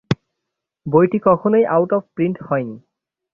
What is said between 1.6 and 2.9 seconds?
Out of print হয়নি।